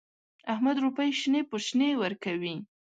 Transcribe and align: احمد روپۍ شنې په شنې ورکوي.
احمد 0.53 0.77
روپۍ 0.83 1.09
شنې 1.19 1.41
په 1.49 1.57
شنې 1.65 1.89
ورکوي. 2.01 2.55